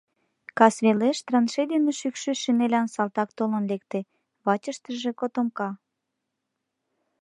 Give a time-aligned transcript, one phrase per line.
[0.57, 3.99] Кас велеш траншей дене шӱкшӧ шинелян салтак толын лекте,
[4.45, 5.69] вачыштыже котомка.